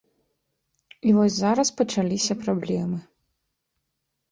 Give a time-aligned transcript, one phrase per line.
[1.09, 2.99] І вось зараз пачаліся праблемы.